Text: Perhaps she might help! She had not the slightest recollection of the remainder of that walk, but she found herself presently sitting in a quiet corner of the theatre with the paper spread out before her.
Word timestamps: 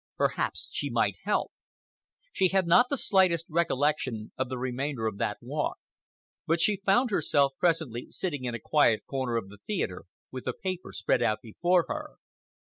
Perhaps 0.17 0.69
she 0.71 0.89
might 0.89 1.17
help! 1.25 1.51
She 2.33 2.47
had 2.49 2.65
not 2.65 2.87
the 2.89 2.97
slightest 2.97 3.45
recollection 3.47 4.31
of 4.35 4.49
the 4.49 4.57
remainder 4.57 5.05
of 5.05 5.19
that 5.19 5.37
walk, 5.41 5.77
but 6.47 6.59
she 6.59 6.77
found 6.83 7.11
herself 7.11 7.53
presently 7.59 8.07
sitting 8.09 8.43
in 8.45 8.55
a 8.55 8.59
quiet 8.59 9.05
corner 9.05 9.37
of 9.37 9.49
the 9.49 9.59
theatre 9.67 10.05
with 10.31 10.45
the 10.45 10.53
paper 10.53 10.91
spread 10.91 11.21
out 11.21 11.39
before 11.43 11.85
her. 11.87 12.15